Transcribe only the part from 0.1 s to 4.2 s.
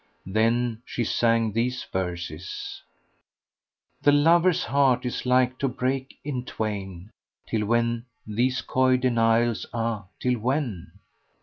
Then she sang these verses, "The